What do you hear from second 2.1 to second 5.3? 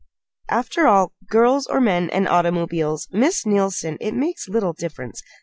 automobiles, Miss Neilson it makes little difference.